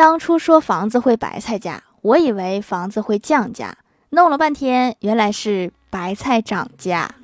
[0.00, 3.76] 当初说房子会白菜价，我以为房子会降价，
[4.08, 7.14] 弄了半天原来是白菜涨价。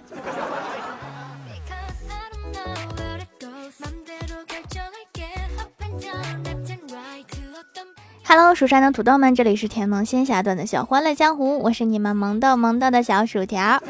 [8.26, 13.82] Hello，蜀山的土豆们，这里是甜萌仙侠段的小欢乐江湖，我是你们萌豆萌豆的小薯条。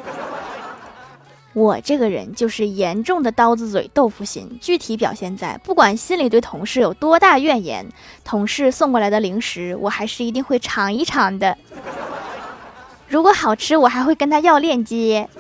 [1.57, 7.87] 我这个人就是严重的刀子嘴豆腐心，具体表现在不管心里对同事有多大怨言，
[8.23, 11.57] 同事送过来的零食我还是一定会尝一尝的。
[13.09, 15.31] 如果好吃，我还会跟他要链接。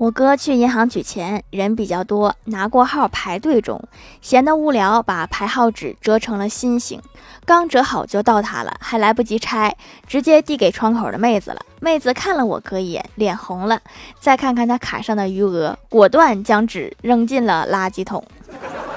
[0.00, 3.78] 我哥去银行取钱，人比较多，拿过号排队中，
[4.22, 7.02] 闲得无聊，把排号纸折成了心形，
[7.44, 9.76] 刚折好就到他了，还来不及拆，
[10.06, 11.60] 直接递给窗口的妹子了。
[11.80, 13.78] 妹子看了我哥一眼，脸红了，
[14.18, 18.24] 再看看他卡上的余额，果断将纸扔进了垃圾桶。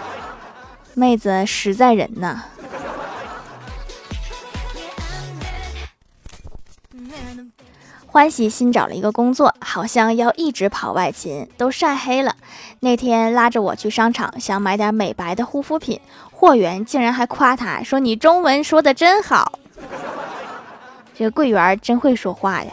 [0.95, 2.45] 妹子实在人呐。
[8.13, 12.35] 欢喜新找了一个工作，好像要一直跑外勤，都晒黑了。
[12.81, 15.99] 那天拉着我去商场，想买点美白的护肤品，
[16.31, 19.57] 货员竟然还夸他说：“你中文说的真好。
[21.17, 22.71] ”这个柜员真会说话呀。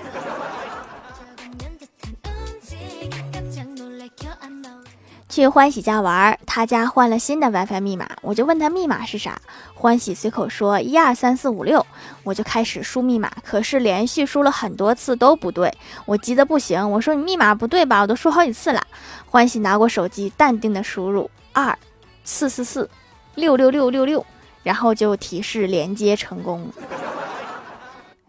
[5.30, 9.40] 去欢喜家玩，他家换了新的 WiFi 密码，我就问他密码是啥。
[9.80, 11.86] 欢喜随口说一二三四五六，
[12.22, 15.72] 我就开始输密码，可是连续输了很多次都不对，
[16.04, 16.90] 我急得不行。
[16.90, 18.02] 我说你密码不对吧？
[18.02, 18.82] 我都输好几次了。
[19.24, 21.78] 欢喜拿过手机，淡定的输入二
[22.24, 22.90] 四四四
[23.36, 24.26] 六六六六六，
[24.62, 26.70] 然后就提示连接成功。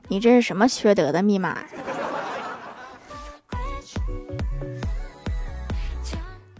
[0.07, 1.57] 你这是什么缺德的密码？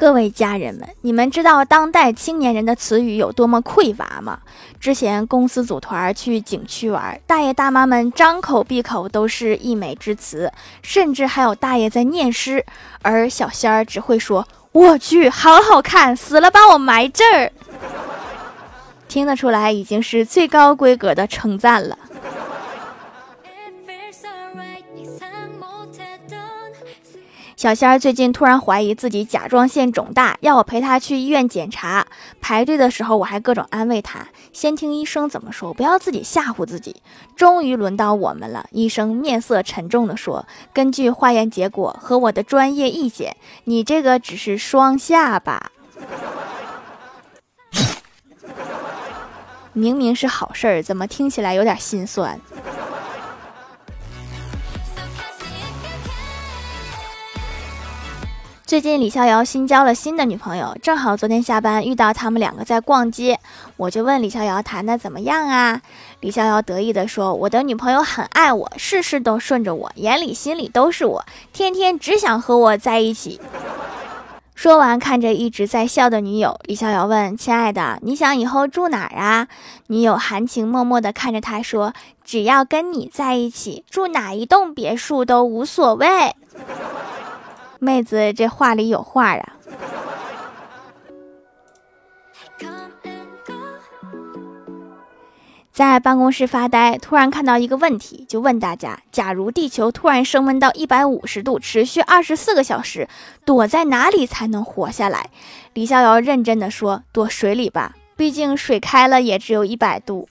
[0.02, 4.40] 各位家人们，你们知道当代青年人的词语有多么匮乏吗？
[4.80, 10.52] 之前公司组团去景区玩，大爷大妈们张口闭口都是溢美之词，
[10.82, 12.66] 甚至还有大爷在念诗，
[13.04, 17.52] 而小仙儿只会说：“我去，好好看，死了把我埋这儿。”
[19.08, 21.95] 听得出来，已经是最高规格的称赞了。
[27.61, 32.08] 小仙儿最近突然怀疑自己甲状腺肿大，要我陪他去医院检查。
[32.42, 37.04] 排队的时候，我还各种安慰他，先听医生怎么说，不要自己吓唬自己。
[37.36, 45.70] 终于轮到我们了，医生面色沉重地说：“根据化验结果和我的专业意见，你这个只是双下巴。
[49.73, 52.42] 明明是好事儿，怎么听起来有点心酸？”
[58.71, 63.37] 最近李逍遥新交了新的女朋友，正好昨天下班遇到他们两个在逛街，
[63.76, 65.82] 我就问李逍遥谈的怎么样啊？
[66.21, 73.42] 李逍遥得意地说：“我的女朋友很爱我，事事都顺着我，眼里心里都是我，天天只想和我在一起。”
[74.55, 79.49] 说完，看着一直在笑的女友，李逍遥问：“亲爱的，你想以后住哪儿啊？”
[79.87, 81.92] 女友含情脉脉地看着他说
[82.23, 86.08] ：“只要跟你在一起，住哪一栋别墅都无所谓。”
[87.83, 89.53] 妹子，这话里有话啊！
[95.71, 103.08] 在办公室发呆，突然看到一个问题，就问大家：假如地球突然升温到一百五十度，持续二十四个小时，
[103.45, 105.31] 躲在哪里才能活下来？
[105.73, 110.30] 李逍遥认真的说：“躲水里吧，毕竟水开了也只有一百度，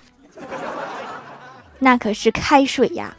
[1.80, 3.14] 那可是开水呀。”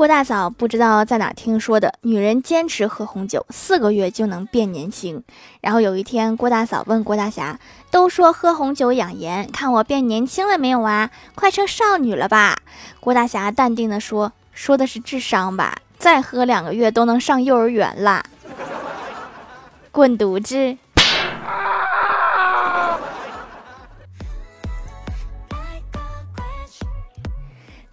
[0.00, 5.22] 郭大嫂不知道在哪听说的，女人坚持喝红酒四个月就能变年轻。
[5.60, 7.60] 然后有一天，郭大嫂问郭大侠
[7.92, 11.10] ：“都说喝红酒养颜，看我变年轻了没有啊？
[11.34, 12.56] 快成少女了吧？”
[12.98, 15.76] 郭大侠淡定地说：“说的是智商吧？
[15.98, 18.24] 再喝两个月都能上幼儿园啦！”
[19.92, 20.78] 滚犊子！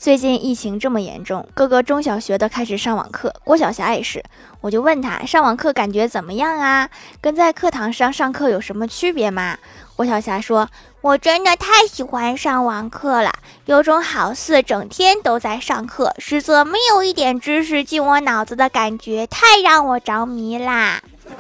[0.08, 4.24] 最近疫情这么严重，各个中小学的开始上网课，郭晓霞也是。
[4.62, 6.90] 我就问她上网课感觉怎么样啊？
[7.20, 9.58] 跟在课堂上上课有什么区别吗？
[9.98, 10.70] 郭晓霞说
[11.04, 13.34] ：“我真的太喜欢上网课了，
[13.66, 21.02] 有种好似整天都在上课，实则没有一点知识进我脑子的感觉，太让我着迷啦。”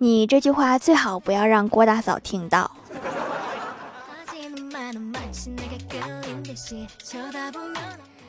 [0.00, 2.70] 你这句话最好不要让郭大嫂听到。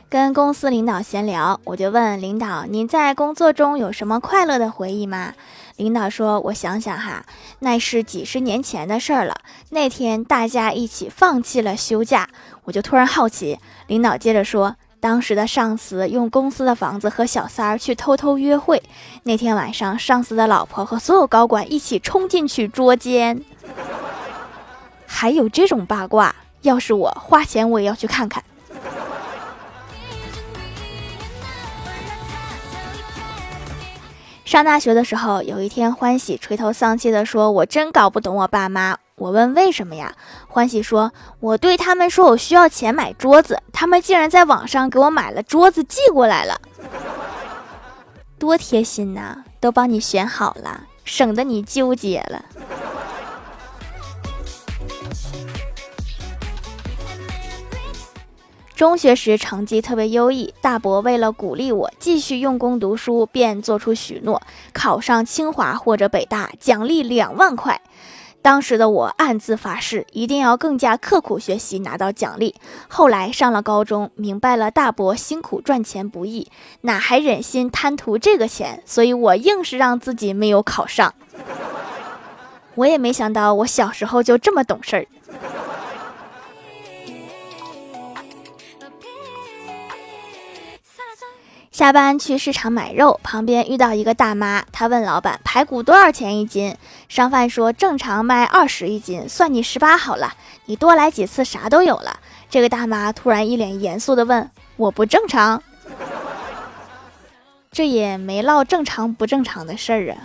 [0.10, 5.34] 跟公司领导闲聊，我就问领导：“您在工作中有什么快乐的回忆吗？”
[5.78, 7.26] 领导说：“我想想哈，
[7.60, 9.36] 那是几十年前的事儿了。
[9.70, 12.28] 那天大家一起放弃了休假，
[12.66, 13.58] 我就突然好奇。”
[13.88, 18.84] 领导接着说：“当时的上司用公司的房子和小三儿去偷偷约会。
[19.24, 23.42] 那天晚上，上司的老婆和所有高管一起冲进去捉奸。
[25.08, 28.44] 还有这种八卦，要是我花钱，我也要去看看。”
[34.46, 40.14] 上大学的时候，有一天，欢喜垂头丧气地说：“我真搞不懂我爸妈。”我问：“为什么呀？”
[40.50, 46.60] 欢喜说：“我对他们说我需要钱买桌子，他们竟然在网上给我买了桌子寄过来了，
[48.38, 49.38] 多贴心呐！
[49.62, 52.44] 都帮你选好了，省得你纠结了。”
[58.82, 64.42] 中学时成绩特别优异，大伯为了鼓励我继续用功读书，便做出许诺：
[64.74, 67.80] 考上清华或者北大，奖励两万块。
[68.42, 72.56] 当时的我暗自发誓，一定要更加刻苦学习，拿到奖励。
[72.88, 76.48] 后来上了高中，明白了大伯辛苦赚钱不易，
[76.82, 78.82] 哪还忍心贪图这个钱？
[78.88, 81.14] 所以我硬是让自己没有考上。
[82.74, 85.06] 我也没想到，我小时候就这么懂事儿。
[91.72, 96.76] 下班去市场买肉，旁边遇到一个大妈，她问老板排骨多少钱一斤？
[97.08, 100.34] 商贩说正常卖二十一斤，算你十八好了，
[100.66, 102.20] 你多来几次啥都有了。
[102.50, 105.64] 这个大妈突然一脸严肃地问：“我不正常？”
[107.72, 110.18] 这也没唠正常不正常的事儿啊。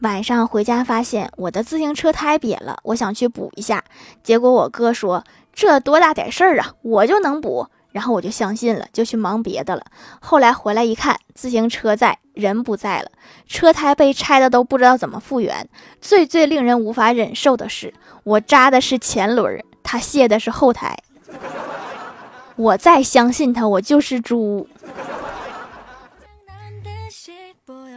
[0.00, 3.82] 晚上回家发现我的自行车胎瘪了，我想去补一下，
[4.22, 7.68] 结果我哥说这多大点事儿啊，我就能补。
[7.90, 9.82] 然后我就相信了，就去忙别的了。
[10.20, 13.10] 后来回来一看，自行车在，人不在了，
[13.48, 15.66] 车胎被拆的都不知道怎么复原。
[16.00, 17.92] 最最令人无法忍受的是，
[18.24, 20.96] 我扎的是前轮，他卸的是后胎。
[22.56, 24.68] 我再相信他，我就是猪。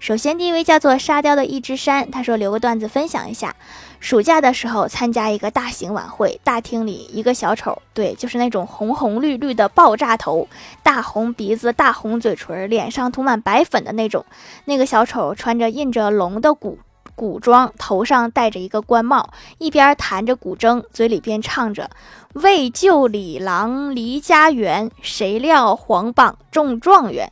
[0.00, 3.54] 首先，第一位叫做沙雕的一只山，他说留个段子分享一下。
[4.00, 10.48] 暑假的时候参加一个大型晚会，大厅里一个小丑，对，就是那种红红绿绿的爆炸头，
[10.82, 14.24] 大红鼻子、大红嘴唇，脸上涂满白粉的那种。
[14.64, 16.78] 那个小丑穿着印着龙的古
[17.14, 21.90] 古装，头上戴着一个官帽，一边弹着古筝，嘴里边唱着
[22.32, 27.30] ：“为救李郎离家园，谁料皇榜中状元。”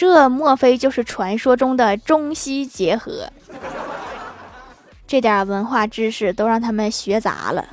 [0.00, 3.28] 这莫非就是传说中的中西结合？
[5.08, 7.66] 这点文化知识都让他们学杂了。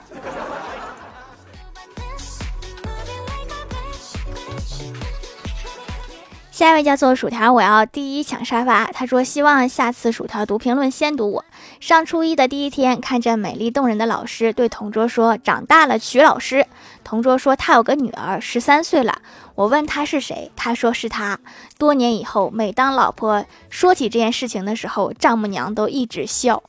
[6.56, 8.86] 下一位叫做薯条，我要第一抢沙发。
[8.86, 11.44] 他说希望下次薯条读评论先读我。
[11.82, 16.66] 上初一的第一天，看着美丽动人的老师，对同桌说：“长大了娶老师。”
[17.04, 19.22] 同桌说他有个女儿，十三岁了。
[19.56, 21.38] 我问他是谁，他说是他。
[21.78, 26.64] 多年以后，每当老婆说起这件事情的时候，丈母娘都一直笑。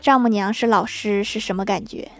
[0.00, 2.10] 丈母娘是老师是什么感觉？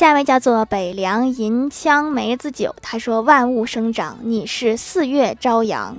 [0.00, 5.94] 下一位叫做北凉银枪梅子酒，他说：“万物生长，你是四月朝阳。”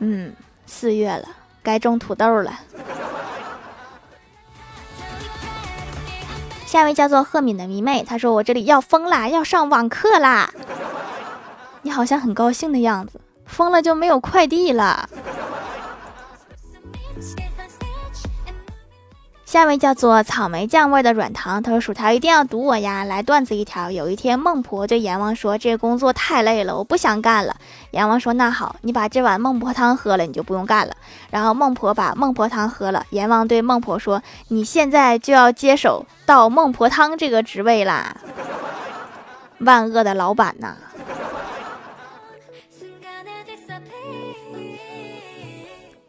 [0.00, 0.34] 嗯，
[0.66, 1.28] 四月了，
[1.62, 2.58] 该种土豆了。
[6.66, 10.52] 下一位叫做赫敏的迷妹，她说：“我这里要疯啦，要上网课啦！”
[11.82, 15.08] 你好像很高兴的样子，疯了就没有快递了。
[19.56, 23.90] 下一位叫做草莓酱味的软糖，他说：“薯条一定要读我呀！”来段子一条。
[23.90, 27.56] 有一天，孟婆对阎王说：“这工作太累了，我不想干了。”
[27.92, 30.92] 阎王说：“那好，你把这碗孟婆汤喝了，你就不用干了。”
[31.32, 33.06] 然后孟婆把孟婆汤喝了。
[33.08, 38.14] 阎王对孟婆说：“你现在就要接手到孟婆汤这个职位啦！”
[39.60, 40.74] 万恶的老板呐！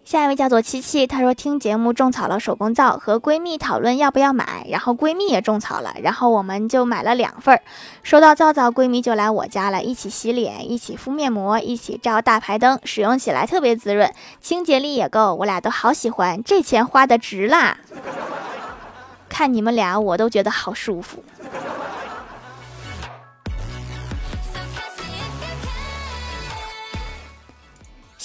[0.07, 7.61] 下一位叫做七七，她说听节目种草了手工皂，和闺蜜讨论要不要买，然后闺蜜也种草了，然后我们就买了两份儿。
[8.03, 14.09] 收到皂皂，闺蜜就来我家了，一起洗脸，一起敷面膜，一起照大排灯，使用起来特别滋润，
[14.39, 17.77] 清洁力也够，我俩都好喜欢，这钱花的值啦！
[19.27, 21.21] 看你们俩，我都觉得好舒服。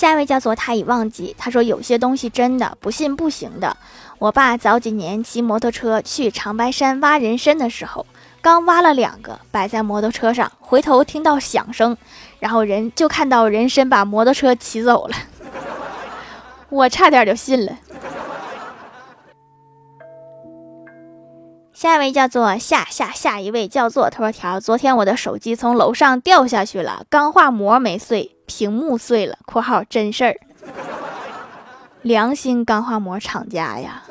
[0.02, 3.76] 下一位叫做他已忘记，他说有些东西真的不信不行的。
[4.18, 8.04] 我爸早几年骑摩托车去长白山挖人参的时候，
[8.40, 11.96] 刚挖了两个摆在摩托车上，回头听到响声，
[12.40, 15.14] 然后人就看到人参把摩托车骑走了，
[16.68, 17.72] 我差点就信了。
[21.72, 28.34] 下一位叫做下下下一位叫做头条，昨天我的手机从楼上掉下去了，钢化膜没碎。
[28.54, 30.36] 屏幕碎了（括号真事儿），
[32.02, 34.02] 良心钢化膜厂家呀。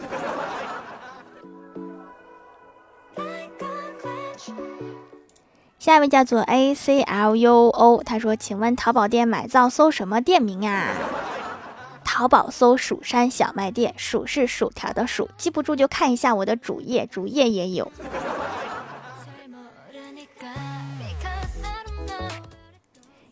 [5.78, 10.88] 下一位叫做 A C L U O，他说：“请问淘宝店买皂搜什么店名啊？”
[12.04, 17.92] 淘宝搜“蜀山小卖店”，薯是薯条的薯，记不住就看一下我的主页，主页也有。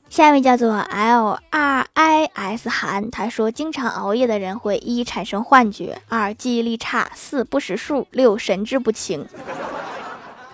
[0.10, 9.28] 下一位叫做 L R I S 韩，他说：经常熬夜的人会一产生幻觉，二记忆力差，四不识数，六神志不清。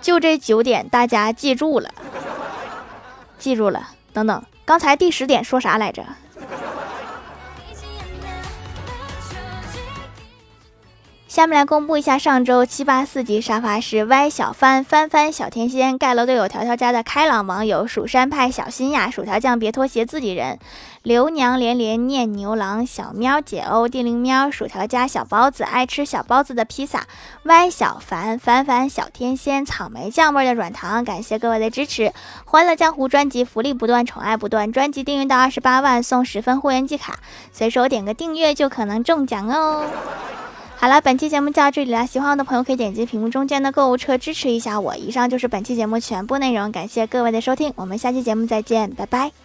[0.01, 1.89] 就这九点，大家记住了，
[3.39, 3.91] 记住了。
[4.11, 6.05] 等等，刚才第十点说啥来着？
[11.35, 20.57] 下面来公布一下上周七八四级沙发是歪小帆翻翻小天仙盖楼队友条条家的开朗网友蜀山派小新呀薯条酱别拖鞋自己人
[21.03, 27.05] 刘娘连连念牛郎小喵解欧地灵喵薯条家小包子爱吃小包子的披萨
[27.43, 32.13] 歪小凡凡凡小天仙草莓酱味的软糖感谢各位的支持
[32.45, 37.19] 欢乐江湖专辑福利不断宠爱不断专辑订阅到二十八万送十分会员季卡
[37.51, 39.85] 随手点个订阅就可能中奖哦。
[40.77, 42.05] 好了，本期节目就到这里了。
[42.05, 44.95] 喜欢我的朋友可以点击屏幕中间的购物车支持一下我。
[44.95, 49.44] 以上就是本期节目全部内容，感谢各位的收听，我们下期节目再见，拜拜。